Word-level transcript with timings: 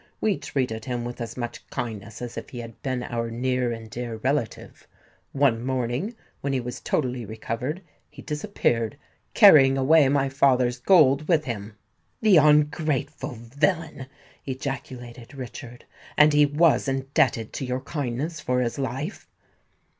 We 0.19 0.35
treated 0.39 0.85
him 0.85 1.05
with 1.05 1.21
as 1.21 1.37
much 1.37 1.69
kindness 1.69 2.23
as 2.23 2.35
if 2.35 2.49
he 2.49 2.57
had 2.57 2.81
been 2.81 3.03
our 3.03 3.29
near 3.29 3.71
and 3.71 3.87
dear 3.87 4.15
relative. 4.15 4.87
One 5.31 5.63
morning, 5.63 6.15
when 6.39 6.53
he 6.53 6.59
was 6.59 6.79
totally 6.79 7.23
recovered, 7.23 7.83
he 8.09 8.23
disappeared, 8.23 8.97
carrying 9.35 9.77
away 9.77 10.09
my 10.09 10.27
father's 10.27 10.79
gold 10.79 11.27
with 11.27 11.45
him." 11.45 11.75
"The 12.19 12.37
ungrateful 12.37 13.35
villain!" 13.39 14.07
ejaculated 14.43 15.35
Richard. 15.35 15.85
"And 16.17 16.33
he 16.33 16.47
was 16.47 16.87
indebted 16.87 17.53
to 17.53 17.65
your 17.65 17.81
kindness 17.81 18.39
for 18.39 18.59
his 18.59 18.79
life?" 18.79 19.27